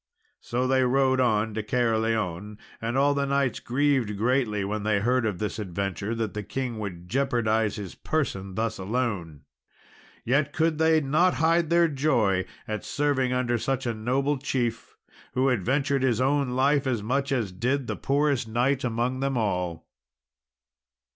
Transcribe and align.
So 0.39 0.65
they 0.67 0.83
rode 0.83 1.19
on 1.19 1.53
to 1.53 1.61
Caerleon, 1.61 2.57
and 2.81 2.97
all 2.97 3.13
the 3.13 3.27
knights 3.27 3.59
grieved 3.59 4.17
greatly 4.17 4.65
when 4.65 4.81
they 4.81 4.99
heard 4.99 5.27
of 5.27 5.37
this 5.37 5.59
adventure, 5.59 6.15
that 6.15 6.33
the 6.33 6.41
king 6.41 6.79
would 6.79 7.07
jeopardise 7.07 7.75
his 7.75 7.93
person 7.93 8.55
thus 8.55 8.79
alone. 8.79 9.41
Yet 10.25 10.53
could 10.53 10.79
they 10.79 11.01
not 11.01 11.35
hide 11.35 11.69
their 11.69 11.87
joy 11.87 12.45
at 12.67 12.83
serving 12.83 13.31
under 13.31 13.59
such 13.59 13.85
a 13.85 13.93
noble 13.93 14.39
chief, 14.39 14.97
who 15.35 15.49
adventured 15.51 16.01
his 16.01 16.19
own 16.19 16.49
life 16.49 16.87
as 16.87 17.03
much 17.03 17.31
as 17.31 17.51
did 17.51 17.85
the 17.85 17.95
poorest 17.95 18.47
knight 18.47 18.83
among 18.83 19.19
them 19.19 19.37
all. 19.37 19.85